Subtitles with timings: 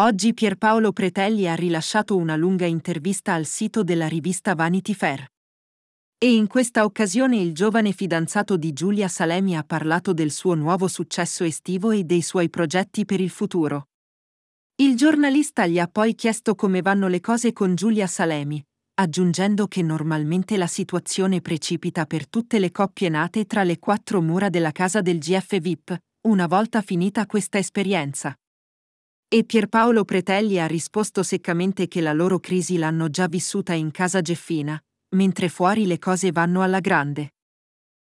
[0.00, 5.26] Oggi Pierpaolo Pretelli ha rilasciato una lunga intervista al sito della rivista Vanity Fair.
[6.16, 10.88] E in questa occasione il giovane fidanzato di Giulia Salemi ha parlato del suo nuovo
[10.88, 13.88] successo estivo e dei suoi progetti per il futuro.
[14.76, 18.64] Il giornalista gli ha poi chiesto come vanno le cose con Giulia Salemi,
[18.94, 24.48] aggiungendo che normalmente la situazione precipita per tutte le coppie nate tra le quattro mura
[24.48, 28.34] della casa del GF VIP, una volta finita questa esperienza.
[29.32, 34.20] E Pierpaolo Pretelli ha risposto seccamente che la loro crisi l'hanno già vissuta in casa
[34.20, 34.76] Geffina,
[35.14, 37.34] mentre fuori le cose vanno alla grande.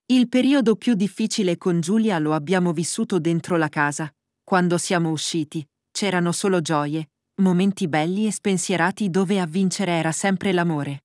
[0.07, 4.11] Il periodo più difficile con Giulia lo abbiamo vissuto dentro la casa.
[4.43, 7.11] Quando siamo usciti, c'erano solo gioie,
[7.43, 11.03] momenti belli e spensierati dove a vincere era sempre l'amore.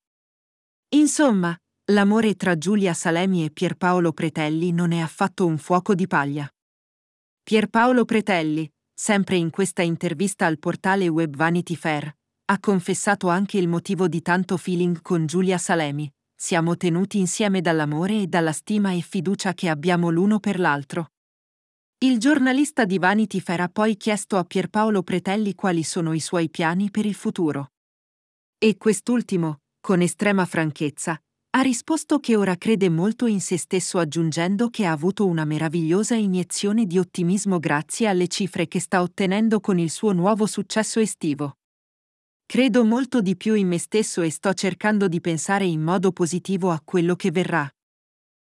[0.94, 1.54] Insomma,
[1.92, 6.50] l'amore tra Giulia Salemi e Pierpaolo Pretelli non è affatto un fuoco di paglia.
[7.42, 12.12] Pierpaolo Pretelli, sempre in questa intervista al portale web Vanity Fair,
[12.46, 16.12] ha confessato anche il motivo di tanto feeling con Giulia Salemi.
[16.34, 21.12] Siamo tenuti insieme dall'amore e dalla stima e fiducia che abbiamo l'uno per l'altro.
[21.98, 26.50] Il giornalista di Vanity Fair ha poi chiesto a Pierpaolo Pretelli quali sono i suoi
[26.50, 27.70] piani per il futuro.
[28.58, 34.68] E quest'ultimo, con estrema franchezza, ha risposto che ora crede molto in se stesso aggiungendo
[34.68, 39.78] che ha avuto una meravigliosa iniezione di ottimismo grazie alle cifre che sta ottenendo con
[39.78, 41.56] il suo nuovo successo estivo.
[42.44, 46.70] Credo molto di più in me stesso e sto cercando di pensare in modo positivo
[46.70, 47.68] a quello che verrà.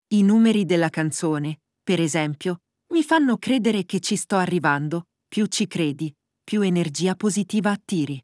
[0.09, 2.61] I numeri della canzone, per esempio,
[2.93, 8.23] mi fanno credere che ci sto arrivando, più ci credi, più energia positiva attiri.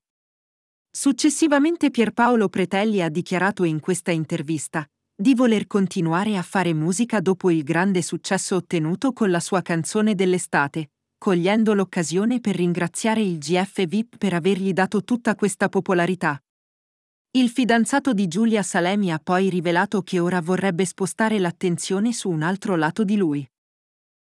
[0.91, 4.87] Successivamente Pierpaolo Pretelli ha dichiarato in questa intervista
[5.21, 10.15] di voler continuare a fare musica dopo il grande successo ottenuto con la sua canzone
[10.15, 16.41] dell'estate, cogliendo l'occasione per ringraziare il GF VIP per avergli dato tutta questa popolarità.
[17.33, 22.43] Il fidanzato di Giulia Salemi ha poi rivelato che ora vorrebbe spostare l'attenzione su un
[22.43, 23.45] altro lato di lui.